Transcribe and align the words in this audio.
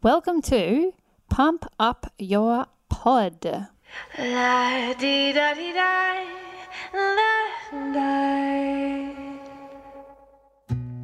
Welcome 0.00 0.42
to 0.42 0.94
Pump 1.28 1.66
Up 1.80 2.12
Your 2.20 2.66
Pod. 2.88 3.66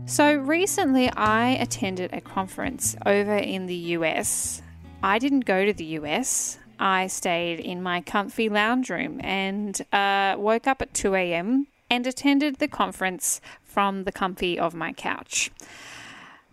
So, 0.07 0.37
recently 0.37 1.11
I 1.11 1.57
attended 1.61 2.13
a 2.13 2.21
conference 2.21 2.95
over 3.05 3.37
in 3.37 3.67
the 3.67 3.75
US. 3.75 4.63
I 5.03 5.19
didn't 5.19 5.45
go 5.45 5.65
to 5.65 5.73
the 5.73 5.99
US. 5.99 6.61
I 6.79 7.09
stayed 7.09 7.59
in 7.59 7.83
my 7.83 8.01
comfy 8.01 8.49
lounge 8.49 8.91
room 8.91 9.21
and 9.25 9.77
uh, 9.93 10.37
woke 10.39 10.69
up 10.69 10.81
at 10.81 10.95
2 10.95 11.17
a.m. 11.17 11.67
and 11.91 12.07
attended 12.07 12.61
the 12.61 12.69
conference 12.69 13.41
from 13.65 14.05
the 14.05 14.13
comfy 14.13 14.57
of 14.57 14.73
my 14.73 14.93
couch. 14.93 15.51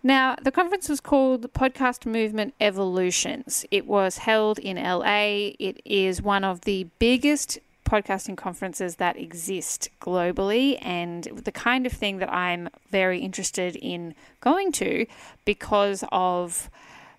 Now, 0.04 0.34
the 0.42 0.50
conference 0.50 0.88
was 0.88 1.00
called 1.00 1.52
Podcast 1.52 2.06
Movement 2.06 2.54
Evolutions. 2.60 3.64
It 3.70 3.86
was 3.86 4.18
held 4.18 4.58
in 4.58 4.76
LA. 4.76 5.52
It 5.60 5.80
is 5.84 6.20
one 6.20 6.42
of 6.42 6.62
the 6.62 6.88
biggest 6.98 7.60
podcasting 7.84 8.36
conferences 8.36 8.96
that 8.96 9.16
exist 9.16 9.90
globally 10.00 10.76
and 10.82 11.24
the 11.44 11.52
kind 11.52 11.86
of 11.86 11.92
thing 11.92 12.18
that 12.18 12.32
I'm 12.32 12.68
very 12.90 13.20
interested 13.20 13.76
in 13.76 14.16
going 14.40 14.72
to 14.72 15.06
because 15.44 16.02
of 16.10 16.68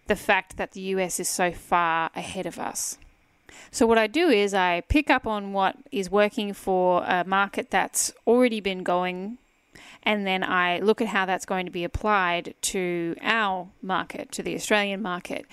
the 0.08 0.18
fact 0.18 0.58
that 0.58 0.74
the 0.74 0.82
US 0.82 1.22
is 1.22 1.30
so 1.30 1.54
far 1.54 2.10
ahead 2.16 2.46
of 2.46 2.60
us. 2.60 2.98
So, 3.72 3.86
what 3.86 3.98
I 3.98 4.08
do 4.08 4.28
is 4.28 4.54
I 4.54 4.82
pick 4.90 5.10
up 5.10 5.26
on 5.26 5.54
what 5.54 5.78
is 5.92 6.10
working 6.10 6.54
for 6.54 7.06
a 7.06 7.24
market 7.24 7.72
that's 7.72 8.12
already 8.28 8.60
been 8.60 8.84
going 8.84 9.38
and 10.04 10.26
then 10.28 10.44
I 10.44 10.80
look 10.80 11.02
at 11.02 11.08
how 11.08 11.26
that's 11.26 11.46
going 11.46 11.66
to 11.66 11.72
be 11.72 11.84
applied 11.84 12.54
to 12.62 13.16
our 13.22 13.70
market, 13.82 14.32
to 14.34 14.44
the 14.44 14.56
Australian 14.56 15.02
market. 15.02 15.46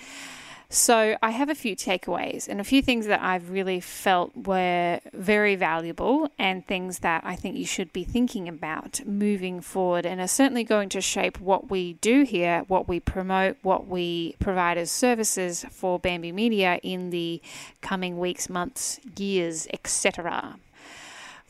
So 0.73 1.17
I 1.21 1.31
have 1.31 1.49
a 1.49 1.55
few 1.55 1.75
takeaways 1.75 2.47
and 2.47 2.61
a 2.61 2.63
few 2.63 2.81
things 2.81 3.05
that 3.07 3.21
I've 3.21 3.49
really 3.49 3.81
felt 3.81 4.31
were 4.33 5.01
very 5.11 5.57
valuable 5.57 6.29
and 6.39 6.65
things 6.65 6.99
that 6.99 7.23
I 7.25 7.35
think 7.35 7.57
you 7.57 7.65
should 7.65 7.91
be 7.91 8.05
thinking 8.05 8.47
about 8.47 9.05
moving 9.05 9.59
forward 9.59 10.05
and 10.05 10.21
are 10.21 10.29
certainly 10.29 10.63
going 10.63 10.87
to 10.89 11.01
shape 11.01 11.41
what 11.41 11.69
we 11.69 11.95
do 11.95 12.23
here, 12.23 12.63
what 12.69 12.87
we 12.87 13.01
promote, 13.01 13.57
what 13.63 13.87
we 13.87 14.37
provide 14.39 14.77
as 14.77 14.89
services 14.89 15.65
for 15.69 15.99
Bamby 15.99 16.31
Media 16.31 16.79
in 16.83 17.09
the 17.09 17.41
coming 17.81 18.17
weeks, 18.17 18.49
months, 18.49 19.01
years, 19.17 19.67
etc. 19.73 20.55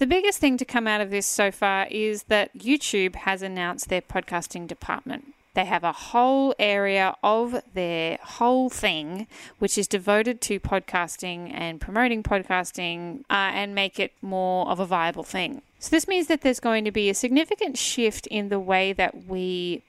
The 0.02 0.08
biggest 0.08 0.40
thing 0.40 0.58
to 0.58 0.66
come 0.66 0.88
out 0.88 1.00
of 1.00 1.12
this 1.12 1.28
so 1.28 1.52
far 1.52 1.86
is 1.92 2.24
that 2.24 2.58
YouTube 2.58 3.18
has 3.18 3.44
announced 3.44 3.88
their 3.88 4.02
podcasting 4.02 4.66
department. 4.66 5.36
They 5.54 5.66
have 5.66 5.84
a 5.84 5.92
whole 5.92 6.56
area 6.58 7.16
of 7.22 7.62
their 7.76 8.18
whole 8.24 8.72
thing 8.72 9.28
which 9.60 9.78
is 9.78 9.88
devoted 9.88 10.42
to 10.42 10.60
podcasting 10.60 11.52
and 11.54 11.80
promoting 11.80 12.24
podcasting 12.24 13.20
uh, 13.30 13.54
and 13.54 13.76
make 13.76 14.00
it 14.00 14.14
more 14.24 14.68
of 14.70 14.80
a 14.80 14.88
viable 14.88 15.22
thing. 15.22 15.62
So, 15.78 15.92
this 15.92 16.08
means 16.08 16.26
that 16.30 16.42
there's 16.42 16.60
going 16.60 16.84
to 16.86 16.92
be 16.92 17.08
a 17.12 17.14
significant 17.14 17.78
shift 17.78 18.26
in 18.26 18.50
the 18.50 18.60
way 18.60 18.94
that 18.94 19.28
we 19.28 19.84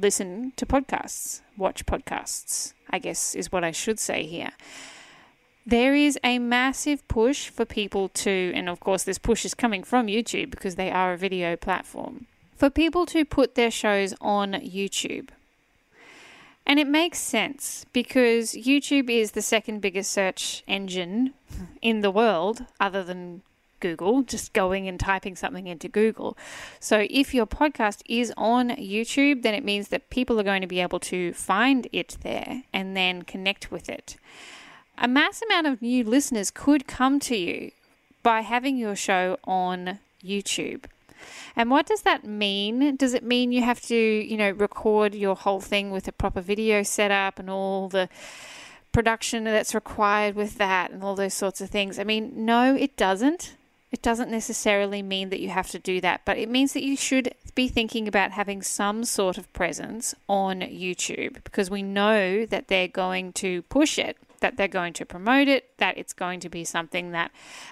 listen 0.00 0.54
to 0.56 0.64
podcasts, 0.64 1.42
watch 1.58 1.84
podcasts, 1.84 2.72
I 2.88 2.98
guess 3.00 3.34
is 3.34 3.52
what 3.52 3.64
I 3.64 3.72
should 3.72 3.98
say 3.98 4.24
here 4.24 4.52
there 5.68 5.94
is 5.94 6.18
a 6.24 6.38
massive 6.38 7.06
push 7.08 7.50
for 7.50 7.66
people 7.66 8.08
to, 8.08 8.52
and 8.54 8.70
of 8.70 8.80
course, 8.80 9.04
this 9.04 9.18
push 9.18 9.44
is 9.44 9.52
coming 9.52 9.84
from 9.84 10.06
YouTube 10.06 10.50
because 10.50 10.76
they 10.76 10.90
are 10.90 11.12
a 11.12 11.18
video 11.18 11.56
platform, 11.56 12.24
for 12.56 12.70
people 12.70 13.04
to 13.04 13.22
put 13.26 13.54
their 13.54 13.70
shows 13.70 14.14
on 14.18 14.52
YouTube. 14.52 15.28
And 16.64 16.80
it 16.80 16.86
makes 16.86 17.18
sense 17.18 17.84
because 17.92 18.52
YouTube 18.52 19.10
is 19.10 19.32
the 19.32 19.42
second 19.42 19.80
biggest 19.80 20.10
search 20.10 20.62
engine 20.66 21.34
in 21.82 22.00
the 22.00 22.10
world, 22.10 22.64
other 22.80 23.04
than 23.04 23.42
Google, 23.80 24.22
just 24.22 24.54
going 24.54 24.88
and 24.88 24.98
typing 24.98 25.36
something 25.36 25.66
into 25.66 25.88
Google. 25.88 26.34
So 26.80 27.06
if 27.10 27.34
your 27.34 27.46
podcast 27.46 28.00
is 28.06 28.32
on 28.38 28.70
YouTube, 28.70 29.42
then 29.42 29.52
it 29.52 29.64
means 29.64 29.88
that 29.88 30.08
people 30.08 30.40
are 30.40 30.44
going 30.44 30.62
to 30.62 30.66
be 30.66 30.80
able 30.80 31.00
to 31.00 31.34
find 31.34 31.88
it 31.92 32.16
there 32.22 32.62
and 32.72 32.96
then 32.96 33.20
connect 33.22 33.70
with 33.70 33.90
it 33.90 34.16
a 35.00 35.08
mass 35.08 35.42
amount 35.42 35.66
of 35.66 35.82
new 35.82 36.04
listeners 36.04 36.50
could 36.50 36.86
come 36.86 37.20
to 37.20 37.36
you 37.36 37.70
by 38.22 38.40
having 38.40 38.76
your 38.76 38.96
show 38.96 39.38
on 39.44 40.00
YouTube. 40.24 40.84
And 41.56 41.70
what 41.70 41.86
does 41.86 42.02
that 42.02 42.24
mean? 42.24 42.96
Does 42.96 43.14
it 43.14 43.24
mean 43.24 43.52
you 43.52 43.62
have 43.62 43.80
to, 43.82 43.96
you 43.96 44.36
know, 44.36 44.50
record 44.50 45.14
your 45.14 45.34
whole 45.34 45.60
thing 45.60 45.90
with 45.90 46.06
a 46.08 46.12
proper 46.12 46.40
video 46.40 46.82
setup 46.82 47.38
and 47.38 47.50
all 47.50 47.88
the 47.88 48.08
production 48.92 49.44
that's 49.44 49.74
required 49.74 50.34
with 50.34 50.58
that 50.58 50.90
and 50.90 51.02
all 51.02 51.14
those 51.14 51.34
sorts 51.34 51.60
of 51.60 51.70
things? 51.70 51.98
I 51.98 52.04
mean, 52.04 52.32
no, 52.34 52.74
it 52.74 52.96
doesn't. 52.96 53.54
It 53.90 54.02
doesn't 54.02 54.30
necessarily 54.30 55.00
mean 55.00 55.30
that 55.30 55.40
you 55.40 55.48
have 55.48 55.70
to 55.70 55.78
do 55.78 56.00
that, 56.02 56.20
but 56.26 56.36
it 56.36 56.50
means 56.50 56.74
that 56.74 56.84
you 56.84 56.96
should 56.96 57.34
be 57.54 57.68
thinking 57.68 58.06
about 58.06 58.32
having 58.32 58.60
some 58.62 59.02
sort 59.04 59.38
of 59.38 59.50
presence 59.54 60.14
on 60.28 60.60
YouTube 60.60 61.42
because 61.42 61.70
we 61.70 61.82
know 61.82 62.44
that 62.44 62.68
they're 62.68 62.86
going 62.86 63.32
to 63.34 63.62
push 63.62 63.98
it 63.98 64.18
that 64.40 64.56
they're 64.56 64.68
going 64.68 64.92
to 64.94 65.04
promote 65.04 65.48
it, 65.48 65.76
that 65.78 65.98
it's 65.98 66.12
going 66.12 66.40
to 66.40 66.48
be 66.48 66.64
something 66.64 67.12
that 67.12 67.30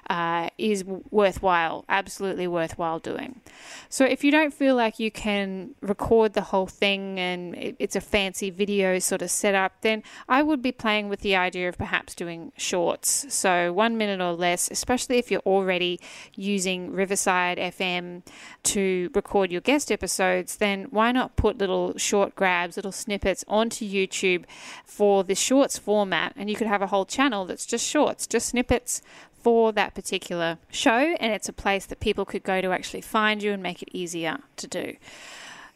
uh, 0.08 0.48
is 0.58 0.84
worthwhile, 0.84 1.84
absolutely 1.88 2.46
worthwhile 2.46 2.98
doing. 2.98 3.40
So 3.88 4.04
if 4.04 4.24
you 4.24 4.30
don't 4.30 4.52
feel 4.52 4.74
like 4.74 4.98
you 4.98 5.10
can 5.10 5.74
record 5.80 6.32
the 6.32 6.42
whole 6.42 6.66
thing 6.66 7.18
and 7.18 7.54
it's 7.56 7.96
a 7.96 8.00
fancy 8.00 8.50
video 8.50 8.98
sort 8.98 9.22
of 9.22 9.30
setup, 9.30 9.80
then 9.82 10.02
I 10.28 10.42
would 10.42 10.62
be 10.62 10.72
playing 10.72 11.08
with 11.08 11.20
the 11.20 11.36
idea 11.36 11.68
of 11.68 11.78
perhaps 11.78 12.14
doing 12.14 12.52
shorts. 12.56 13.26
So 13.32 13.72
one 13.72 13.96
minute 13.96 14.20
or 14.20 14.32
less, 14.32 14.70
especially 14.70 15.18
if 15.18 15.30
you're 15.30 15.40
already 15.40 16.00
using 16.34 16.92
Riverside 16.92 17.58
FM 17.58 18.22
to 18.64 19.10
record 19.14 19.50
your 19.52 19.60
guest 19.60 19.92
episodes, 19.92 20.56
then 20.56 20.84
why 20.90 21.12
not 21.12 21.36
put 21.36 21.58
little 21.58 21.96
short 21.96 22.34
grabs, 22.34 22.76
little 22.76 22.92
snippets 22.92 23.44
onto 23.48 23.86
YouTube 23.88 24.44
for 24.84 25.24
the 25.24 25.34
shorts 25.34 25.78
format 25.78 26.32
and 26.36 26.50
you 26.50 26.55
you 26.56 26.58
could 26.58 26.72
have 26.72 26.80
a 26.80 26.86
whole 26.86 27.04
channel 27.04 27.44
that's 27.44 27.66
just 27.66 27.86
shorts, 27.86 28.26
just 28.26 28.48
snippets 28.48 29.02
for 29.42 29.72
that 29.72 29.94
particular 29.94 30.56
show, 30.70 31.14
and 31.20 31.30
it's 31.34 31.50
a 31.50 31.52
place 31.52 31.84
that 31.84 32.00
people 32.00 32.24
could 32.24 32.42
go 32.42 32.62
to 32.62 32.72
actually 32.72 33.02
find 33.02 33.42
you 33.42 33.52
and 33.52 33.62
make 33.62 33.82
it 33.82 33.90
easier 33.92 34.38
to 34.56 34.66
do. 34.66 34.96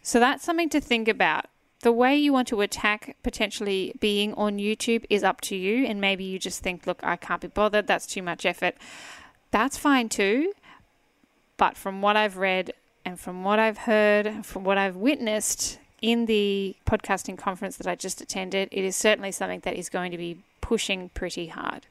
So 0.03 0.19
that's 0.19 0.43
something 0.43 0.71
to 0.71 0.81
think 0.81 1.07
about. 1.07 1.47
The 1.83 1.93
way 1.93 2.17
you 2.17 2.33
want 2.33 2.49
to 2.49 2.63
attack 2.63 3.17
potentially 3.23 3.93
being 4.01 4.33
on 4.35 4.57
YouTube 4.57 5.05
is 5.11 5.23
up 5.23 5.43
to 5.43 5.55
you, 5.57 5.85
and 5.85 6.01
maybe 6.01 6.25
you 6.25 6.39
just 6.39 6.63
think, 6.63 6.87
look, 6.87 7.01
I 7.03 7.17
can't 7.17 7.43
be 7.43 7.49
bothered, 7.49 7.87
that's 7.87 8.07
too 8.07 8.23
much 8.23 8.47
effort. 8.47 8.75
That's 9.51 9.77
fine 9.77 10.09
too. 10.09 10.55
But 11.59 11.77
from 11.77 12.01
what 12.01 12.17
I've 12.17 12.39
read 12.39 12.73
and 13.05 13.21
from 13.21 13.45
what 13.45 13.59
I've 13.59 13.79
heard, 13.79 14.47
from 14.47 14.65
what 14.65 14.79
I've 14.79 14.97
witnessed 14.97 15.79
in 16.01 16.25
the 16.25 16.75
podcasting 16.87 17.37
conference 17.37 17.77
that 17.77 17.87
I 17.87 17.97
just 17.97 18.23
attended, 18.23 18.71
it 18.73 18.83
is 18.83 18.97
certainly 18.97 19.31
something 19.31 19.61
that 19.61 19.77
is 19.77 19.91
going 19.91 20.11
to 20.13 20.17
be 20.17 20.39
pushing 20.71 21.09
pretty 21.09 21.49
hard. 21.49 21.89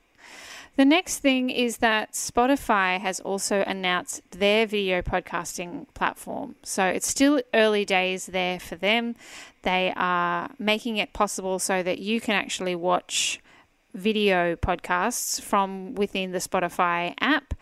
The 0.78 0.86
next 0.86 1.20
thing 1.20 1.50
is 1.50 1.80
that 1.80 2.14
Spotify 2.14 2.98
has 2.98 3.20
also 3.20 3.66
announced 3.68 4.22
their 4.32 4.66
video 4.66 5.02
podcasting 5.02 5.94
platform. 5.94 6.56
So 6.64 6.86
it's 6.86 7.06
still 7.06 7.42
early 7.54 7.84
days 7.84 8.28
there 8.28 8.58
for 8.58 8.78
them. 8.78 9.18
They 9.64 9.92
are 9.98 10.50
making 10.58 10.96
it 10.96 11.12
possible 11.12 11.60
so 11.60 11.84
that 11.84 12.00
you 12.00 12.22
can 12.22 12.36
actually 12.36 12.76
watch 12.76 13.42
video 13.94 14.56
podcasts 14.56 15.42
from 15.42 15.96
within 15.96 16.32
the 16.32 16.38
Spotify 16.38 17.14
app. 17.20 17.54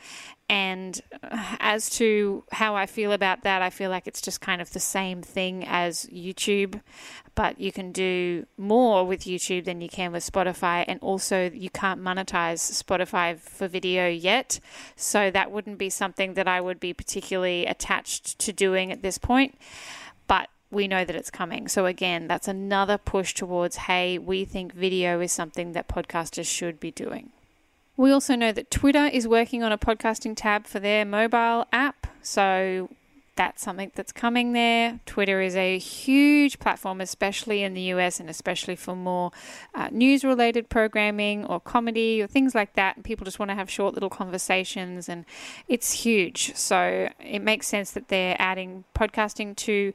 And 0.49 0.99
uh, 1.23 1.57
as 1.59 1.89
to 1.97 2.43
how 2.51 2.75
I 2.75 2.85
feel 2.85 3.11
about 3.11 3.43
that, 3.43 3.61
I 3.61 3.69
feel 3.69 3.89
like 3.89 4.07
it's 4.07 4.21
just 4.21 4.39
kind 4.39 4.61
of 4.61 4.71
the 4.71 4.79
same 4.79 5.21
thing 5.21 5.65
as 5.67 6.05
YouTube 6.05 6.79
but 7.37 7.61
you 7.61 7.71
can 7.71 7.91
do 7.91 8.47
more 8.57 9.05
with 9.05 9.21
YouTube 9.21 9.65
than 9.65 9.79
you 9.79 9.87
can 9.87 10.11
with 10.11 10.25
Spotify. 10.25 10.83
And 10.88 10.99
also, 11.03 11.51
you 11.51 11.69
can't 11.69 12.01
monetize 12.01 12.83
Spotify 12.83 13.38
for 13.38 13.67
video 13.67 14.07
yet. 14.07 14.59
So, 14.95 15.29
that 15.29 15.51
wouldn't 15.51 15.77
be 15.77 15.91
something 15.91 16.33
that 16.33 16.47
I 16.47 16.59
would 16.59 16.79
be 16.79 16.93
particularly 16.93 17.67
attached 17.67 18.39
to 18.39 18.51
doing 18.51 18.91
at 18.91 19.03
this 19.03 19.19
point. 19.19 19.55
But 20.25 20.50
we 20.71 20.88
know 20.88 21.05
that 21.05 21.15
it's 21.15 21.29
coming. 21.29 21.67
So, 21.67 21.85
again, 21.85 22.27
that's 22.27 22.47
another 22.47 22.97
push 22.97 23.35
towards 23.35 23.75
hey, 23.75 24.17
we 24.17 24.43
think 24.43 24.73
video 24.73 25.19
is 25.19 25.31
something 25.31 25.73
that 25.73 25.88
podcasters 25.88 26.47
should 26.47 26.79
be 26.79 26.89
doing. 26.89 27.33
We 27.97 28.11
also 28.11 28.35
know 28.35 28.51
that 28.51 28.69
Twitter 28.69 29.07
is 29.07 29.27
working 29.27 29.63
on 29.63 29.71
a 29.71 29.77
podcasting 29.77 30.35
tab 30.35 30.67
for 30.67 30.79
their 30.79 31.03
mobile 31.03 31.65
app. 31.73 32.07
So, 32.21 32.89
that's 33.38 33.61
something 33.61 33.91
that's 33.95 34.11
coming 34.11 34.53
there. 34.53 34.99
Twitter 35.05 35.41
is 35.41 35.55
a 35.55 35.77
huge 35.77 36.59
platform, 36.59 36.99
especially 36.99 37.63
in 37.63 37.73
the 37.73 37.81
US 37.94 38.19
and 38.19 38.29
especially 38.29 38.75
for 38.75 38.95
more 38.95 39.31
uh, 39.73 39.89
news 39.91 40.25
related 40.25 40.69
programming 40.69 41.45
or 41.45 41.59
comedy 41.59 42.21
or 42.21 42.27
things 42.27 42.53
like 42.53 42.73
that. 42.73 42.97
And 42.97 43.05
people 43.05 43.23
just 43.23 43.39
want 43.39 43.49
to 43.49 43.55
have 43.55 43.69
short 43.69 43.94
little 43.94 44.09
conversations, 44.09 45.07
and 45.07 45.23
it's 45.67 45.91
huge. 45.91 46.53
So 46.55 47.09
it 47.19 47.39
makes 47.39 47.67
sense 47.67 47.91
that 47.91 48.09
they're 48.09 48.35
adding 48.39 48.83
podcasting 48.93 49.55
to 49.57 49.93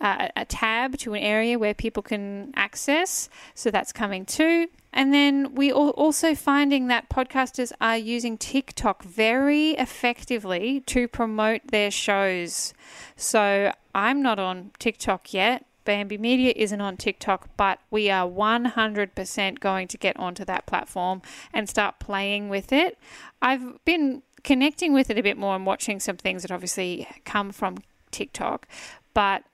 uh, 0.00 0.28
a 0.36 0.44
tab 0.44 0.98
to 0.98 1.14
an 1.14 1.22
area 1.22 1.58
where 1.58 1.74
people 1.74 2.02
can 2.02 2.52
access. 2.54 3.28
So 3.54 3.70
that's 3.70 3.92
coming 3.92 4.26
too. 4.26 4.68
And 4.92 5.12
then 5.12 5.54
we 5.54 5.70
are 5.70 5.90
also 5.90 6.34
finding 6.34 6.88
that 6.88 7.08
podcasters 7.08 7.72
are 7.80 7.96
using 7.96 8.36
TikTok 8.36 9.02
very 9.02 9.70
effectively 9.70 10.80
to 10.86 11.08
promote 11.08 11.62
their 11.68 11.90
shows. 11.90 12.74
So 13.16 13.72
I'm 13.94 14.22
not 14.22 14.38
on 14.38 14.72
TikTok 14.78 15.32
yet. 15.32 15.64
Bamby 15.84 16.18
Media 16.18 16.52
isn't 16.54 16.80
on 16.80 16.96
TikTok, 16.96 17.48
but 17.56 17.80
we 17.90 18.08
are 18.10 18.28
100% 18.28 19.60
going 19.60 19.88
to 19.88 19.98
get 19.98 20.16
onto 20.16 20.44
that 20.44 20.66
platform 20.66 21.22
and 21.52 21.68
start 21.68 21.98
playing 21.98 22.48
with 22.48 22.72
it. 22.72 22.98
I've 23.40 23.84
been 23.84 24.22
connecting 24.44 24.92
with 24.92 25.10
it 25.10 25.18
a 25.18 25.22
bit 25.22 25.36
more 25.36 25.56
and 25.56 25.66
watching 25.66 25.98
some 26.00 26.16
things 26.16 26.42
that 26.42 26.52
obviously 26.52 27.08
come 27.24 27.50
from 27.50 27.78
TikTok, 28.10 28.68
but 29.14 29.44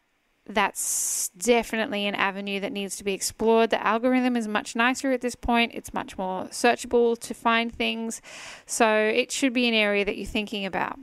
that's 0.48 1.28
definitely 1.36 2.06
an 2.06 2.14
avenue 2.14 2.60
that 2.60 2.72
needs 2.72 2.96
to 2.96 3.04
be 3.04 3.12
explored. 3.12 3.70
The 3.70 3.86
algorithm 3.86 4.36
is 4.36 4.48
much 4.48 4.74
nicer 4.74 5.12
at 5.12 5.20
this 5.20 5.34
point, 5.34 5.72
it's 5.74 5.92
much 5.92 6.16
more 6.16 6.44
searchable 6.44 7.18
to 7.18 7.34
find 7.34 7.72
things. 7.72 8.22
So 8.66 8.88
it 8.88 9.30
should 9.30 9.52
be 9.52 9.68
an 9.68 9.74
area 9.74 10.04
that 10.04 10.16
you're 10.16 10.26
thinking 10.26 10.64
about. 10.64 10.98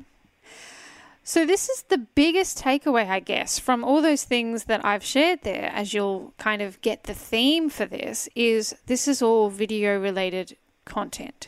So, 1.28 1.44
this 1.44 1.70
is 1.70 1.82
the 1.90 1.98
biggest 1.98 2.60
takeaway, 2.60 3.10
I 3.10 3.20
guess, 3.20 3.58
from 3.58 3.84
all 3.84 4.00
those 4.00 4.24
things 4.26 4.66
that 4.66 4.86
I've 4.86 5.04
shared 5.04 5.42
there, 5.42 5.72
as 5.74 5.92
you'll 5.92 6.36
kind 6.38 6.62
of 6.62 6.80
get 6.82 7.06
the 7.06 7.16
theme 7.16 7.68
for 7.68 7.88
this, 7.88 8.30
is 8.36 8.76
this 8.86 9.08
is 9.08 9.24
all 9.24 9.50
video 9.50 10.00
related 10.00 10.56
content. 10.86 11.48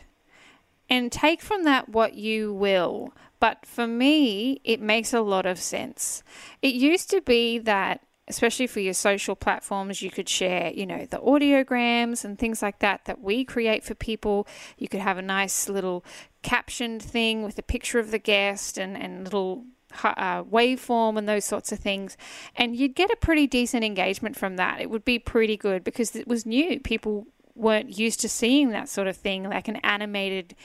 And 0.89 1.11
take 1.11 1.43
from 1.43 1.63
that 1.65 1.89
what 1.89 2.15
you 2.15 2.53
will. 2.53 3.13
But 3.39 3.65
for 3.65 3.87
me, 3.87 4.61
it 4.63 4.81
makes 4.81 5.13
a 5.13 5.21
lot 5.21 5.45
of 5.45 5.59
sense. 5.59 6.23
It 6.61 6.73
used 6.73 7.09
to 7.11 7.21
be 7.21 7.59
that, 7.59 8.01
especially 8.27 8.67
for 8.67 8.79
your 8.79 8.93
social 8.93 9.35
platforms, 9.35 10.01
you 10.01 10.09
could 10.09 10.27
share, 10.27 10.71
you 10.71 10.85
know, 10.85 11.05
the 11.05 11.19
audiograms 11.19 12.25
and 12.25 12.37
things 12.37 12.61
like 12.61 12.79
that 12.79 13.05
that 13.05 13.21
we 13.21 13.45
create 13.45 13.83
for 13.83 13.93
people. 13.93 14.47
You 14.77 14.87
could 14.87 15.01
have 15.01 15.17
a 15.17 15.21
nice 15.21 15.69
little 15.69 16.03
captioned 16.41 17.01
thing 17.03 17.43
with 17.43 17.57
a 17.59 17.63
picture 17.63 17.99
of 17.99 18.11
the 18.11 18.19
guest 18.19 18.77
and, 18.77 18.97
and 18.97 19.23
little 19.23 19.65
uh, 20.03 20.43
waveform 20.43 21.17
and 21.17 21.27
those 21.27 21.45
sorts 21.45 21.71
of 21.71 21.79
things. 21.79 22.17
And 22.55 22.75
you'd 22.75 22.95
get 22.95 23.11
a 23.11 23.17
pretty 23.17 23.47
decent 23.47 23.83
engagement 23.83 24.35
from 24.35 24.55
that. 24.57 24.81
It 24.81 24.89
would 24.89 25.05
be 25.05 25.19
pretty 25.19 25.57
good 25.57 25.83
because 25.83 26.15
it 26.15 26.27
was 26.27 26.45
new. 26.45 26.79
People 26.79 27.27
weren't 27.55 27.97
used 27.97 28.19
to 28.21 28.29
seeing 28.29 28.69
that 28.69 28.89
sort 28.89 29.07
of 29.07 29.17
thing, 29.17 29.43
like 29.43 29.67
an 29.67 29.77
animated 29.77 30.55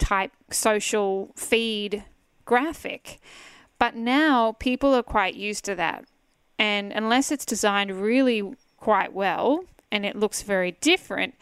type 0.00 0.32
social 0.50 1.30
feed 1.36 2.04
graphic. 2.44 3.20
But 3.78 3.94
now 3.94 4.56
people 4.58 4.94
are 4.94 5.02
quite 5.02 5.34
used 5.34 5.64
to 5.66 5.74
that. 5.76 6.04
And 6.58 6.92
unless 6.92 7.30
it's 7.30 7.46
designed 7.46 8.00
really 8.00 8.54
quite 8.76 9.12
well 9.12 9.64
and 9.92 10.04
it 10.04 10.16
looks 10.16 10.42
very 10.42 10.72
different, 10.80 11.34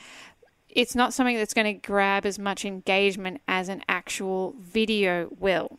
it's 0.69 0.95
not 0.95 1.15
something 1.15 1.37
that's 1.37 1.55
going 1.55 1.81
to 1.81 1.87
grab 1.87 2.27
as 2.27 2.39
much 2.39 2.65
engagement 2.65 3.41
as 3.49 3.69
an 3.69 3.83
actual 3.89 4.55
video 4.61 5.29
will. 5.39 5.79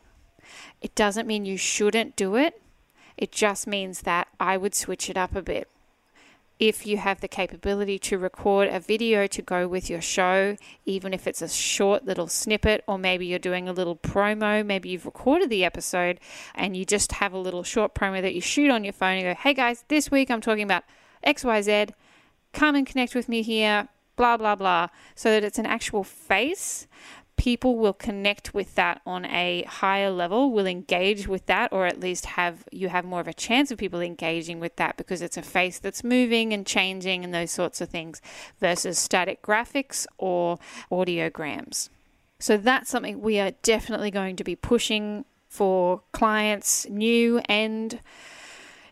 It 0.82 0.96
doesn't 0.96 1.28
mean 1.28 1.46
you 1.46 1.58
shouldn't 1.58 2.16
do 2.16 2.36
it, 2.36 2.62
it 3.16 3.32
just 3.32 3.68
means 3.68 4.02
that 4.02 4.28
I 4.40 4.58
would 4.58 4.74
switch 4.74 5.10
it 5.10 5.18
up 5.18 5.36
a 5.36 5.42
bit 5.42 5.70
if 6.60 6.86
you 6.86 6.98
have 6.98 7.22
the 7.22 7.28
capability 7.28 7.98
to 7.98 8.18
record 8.18 8.68
a 8.68 8.82
video 8.82 9.26
to 9.28 9.42
go 9.42 9.66
with 9.66 9.90
your 9.90 10.02
show, 10.02 10.58
even 10.86 11.14
if 11.14 11.26
it's 11.26 11.42
a 11.42 11.48
short 11.48 12.06
little 12.06 12.28
snippet, 12.28 12.84
or 12.86 13.00
maybe 13.00 13.26
you're 13.26 13.40
doing 13.40 13.70
a 13.70 13.74
little 13.74 13.96
promo, 13.96 14.66
maybe 14.66 14.90
you've 14.90 15.06
recorded 15.06 15.50
the 15.50 15.64
episode 15.64 16.20
and 16.54 16.76
you 16.76 16.84
just 16.84 17.14
have 17.14 17.32
a 17.32 17.38
little 17.38 17.64
short 17.64 17.96
promo 17.96 18.22
that 18.22 18.36
you 18.36 18.42
shoot 18.42 18.70
on 18.70 18.84
your 18.84 18.92
phone 18.92 19.18
and 19.18 19.24
go, 19.24 19.42
hey 19.42 19.54
guys, 19.54 19.86
this 19.88 20.12
week 20.12 20.30
I'm 20.30 20.42
talking 20.42 20.64
about 20.64 20.84
XYZ, 21.26 21.92
come 22.52 22.76
and 22.76 22.86
connect 22.86 23.16
with 23.16 23.30
me 23.30 23.42
here, 23.42 23.88
blah, 24.18 24.36
blah, 24.36 24.56
blah, 24.56 24.90
so 25.16 25.32
that 25.32 25.46
it's 25.46 25.60
an 25.60 25.66
actual 25.66 26.04
face 26.04 26.88
people 27.40 27.78
will 27.78 27.94
connect 27.94 28.54
with 28.54 28.76
that 28.76 29.02
on 29.06 29.24
a 29.24 29.64
higher 29.64 30.12
level, 30.12 30.52
will 30.52 30.68
engage 30.68 31.26
with 31.26 31.46
that, 31.46 31.72
or 31.72 31.86
at 31.86 31.98
least 31.98 32.26
have 32.26 32.66
you 32.70 32.90
have 32.90 33.06
more 33.06 33.22
of 33.22 33.30
a 33.30 33.34
chance 33.34 33.72
of 33.72 33.78
people 33.78 34.02
engaging 34.02 34.60
with 34.60 34.76
that 34.76 34.98
because 34.98 35.22
it's 35.22 35.38
a 35.38 35.42
face 35.42 35.80
that's 35.80 36.04
moving 36.04 36.52
and 36.52 36.68
changing 36.68 37.24
and 37.24 37.34
those 37.34 37.50
sorts 37.50 37.80
of 37.80 37.88
things 37.88 38.22
versus 38.60 39.00
static 39.00 39.42
graphics 39.42 40.06
or 40.18 40.60
audiograms. 40.92 41.88
So 42.40 42.58
that's 42.58 42.90
something 42.90 43.22
we 43.22 43.40
are 43.40 43.52
definitely 43.64 44.12
going 44.12 44.36
to 44.36 44.44
be 44.44 44.58
pushing 44.58 45.24
for 45.48 46.02
clients, 46.12 46.90
new 46.90 47.40
and 47.48 48.02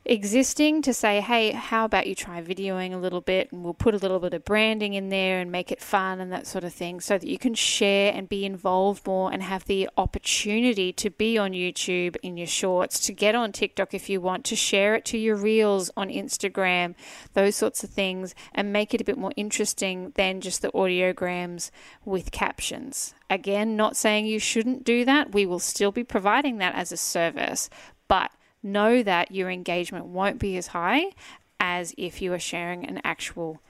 existing 0.10 0.82
to 0.84 0.94
say, 0.94 1.22
hey, 1.22 1.52
how 1.52 1.86
about 1.86 2.08
you 2.08 2.16
try 2.16 2.42
videoing 2.42 2.94
a 2.94 2.98
little 2.98 3.22
bit 3.22 3.52
and 3.52 3.64
we'll 3.64 3.74
put 3.74 3.94
a 3.94 3.98
little 3.98 4.20
bit 4.20 4.34
of 4.34 4.46
branding 4.46 4.94
in 4.94 5.10
there 5.10 5.40
and 5.40 5.52
make 5.52 5.72
it 5.72 5.82
fun 5.82 6.20
and 6.20 6.32
that 6.32 6.48
sort 6.48 6.64
of 6.64 6.74
thing 6.74 7.00
so 7.00 7.18
that 7.18 7.28
you 7.28 7.38
can 7.38 7.54
share 7.54 8.14
and 8.14 8.30
be 8.30 8.46
involved 8.46 9.06
more 9.06 9.32
and 9.32 9.44
have 9.44 9.66
the 9.66 9.90
opportunity 9.98 10.92
to 10.94 11.10
be 11.10 11.38
on 11.38 11.52
YouTube 11.52 12.16
in 12.24 12.38
your 12.38 12.48
shorts, 12.48 13.00
to 13.02 13.14
get 13.14 13.36
on 13.36 13.52
TikTok 13.52 13.94
if 13.94 14.10
you 14.10 14.22
want, 14.22 14.46
to 14.46 14.56
share 14.56 14.96
it 14.96 15.06
to 15.06 15.18
your 15.18 15.36
reels 15.36 15.92
on 15.98 16.10
Instagram, 16.10 16.96
those 17.34 17.56
sorts 17.56 17.84
of 17.84 17.90
things, 17.90 18.34
and 18.54 18.74
make 18.74 18.94
it 18.94 19.02
a 19.02 19.06
bit 19.06 19.18
more 19.18 19.34
interesting 19.36 20.12
than 20.16 20.42
just 20.42 20.62
the 20.62 20.72
audiograms 20.72 21.70
with 22.06 22.32
captions. 22.32 23.14
Again, 23.30 23.76
not 23.76 23.98
saying 23.98 24.26
you 24.26 24.40
shouldn't 24.40 24.84
do 24.84 25.04
that. 25.06 25.34
We 25.34 25.46
will 25.46 25.60
still 25.60 25.92
be 25.92 26.04
providing 26.04 26.58
that 26.58 26.76
as 26.76 26.92
a 26.92 26.98
service, 26.98 27.70
but 28.08 28.32
know 28.68 29.04
that 29.04 29.32
your 29.32 29.50
engagement 29.50 30.06
won't 30.06 30.40
be 30.40 30.58
as 30.58 30.68
high 30.68 31.12
as 31.60 31.94
if 31.98 32.22
you 32.22 32.34
are 32.34 32.40
sharing 32.40 32.86
an 32.86 33.02
actual 33.04 33.62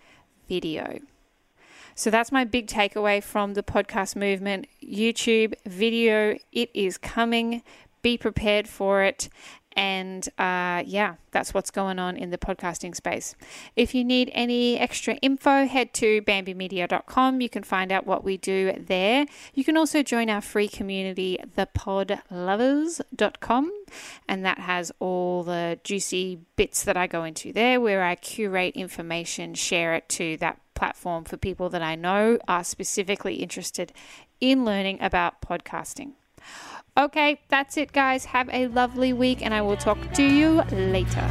video. 0.48 1.00
So 1.96 2.12
that's 2.12 2.32
my 2.32 2.44
big 2.44 2.68
takeaway 2.68 3.24
from 3.24 3.54
the 3.54 3.64
podcast 3.64 4.16
movement. 4.16 4.68
YouTube 4.84 5.56
video, 5.66 6.38
it 6.52 6.70
is 6.74 6.98
coming. 6.98 7.64
Be 8.02 8.18
prepared 8.18 8.68
for 8.68 9.04
it. 9.04 9.30
And 9.78 10.28
uh, 10.40 10.84
yeah, 10.88 11.18
that's 11.30 11.54
what's 11.54 11.70
going 11.70 12.00
on 12.00 12.18
in 12.18 12.32
the 12.32 12.40
podcasting 12.40 12.96
space. 12.96 13.36
If 13.76 13.94
you 13.94 14.04
need 14.04 14.32
any 14.34 14.80
extra 14.80 15.14
info, 15.16 15.68
head 15.68 15.94
to 15.94 16.24
bambymedia.com. 16.24 17.42
You 17.42 17.50
can 17.50 17.62
find 17.62 17.92
out 17.92 18.08
what 18.08 18.24
we 18.24 18.38
do 18.38 18.74
there. 18.76 19.28
You 19.54 19.64
can 19.64 19.78
also 19.78 20.02
join 20.02 20.32
our 20.32 20.42
free 20.42 20.68
community, 20.68 21.38
thepodlovers.com, 21.56 23.72
and 24.28 24.44
that 24.44 24.58
has 24.58 24.92
all 25.00 25.44
the 25.44 25.80
juicy 25.84 26.40
bits 26.56 26.84
that 26.84 26.98
I 26.98 27.06
go 27.06 27.24
into 27.24 27.54
there 27.54 27.80
where 27.80 28.04
I 28.04 28.16
curate 28.16 28.76
information, 28.76 29.54
share 29.54 29.94
it 29.94 30.10
to 30.10 30.38
that 30.38 30.60
platform 30.74 31.24
for 31.24 31.38
people 31.38 31.70
that 31.70 31.84
I 31.84 31.94
know 31.94 32.40
are 32.48 32.64
specifically 32.64 33.36
interested 33.36 33.94
in 34.42 34.66
learning 34.66 34.98
about 35.02 35.40
podcasting. 35.42 36.14
Okay, 36.98 37.40
that's 37.50 37.78
it, 37.78 37.94
guys. 37.94 38.26
Have 38.26 38.50
a 38.52 38.66
lovely 38.68 39.14
week, 39.14 39.46
and 39.46 39.54
I 39.54 39.62
will 39.62 39.78
talk 39.78 40.00
to 40.14 40.24
you 40.24 40.64
later. 40.72 41.22